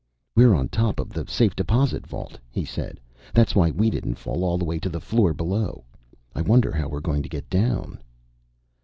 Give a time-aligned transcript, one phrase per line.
[0.35, 2.99] "We're on top of the safe deposit vault," he said.
[3.35, 5.83] "That's why we didn't fall all the way to the floor below.
[6.33, 7.99] I wonder how we're going to get down?"